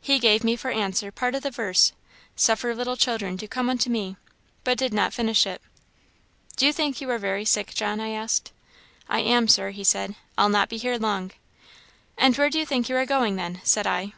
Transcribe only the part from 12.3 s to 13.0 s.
where do you think you